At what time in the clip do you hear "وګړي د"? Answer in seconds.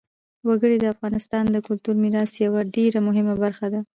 0.47-0.85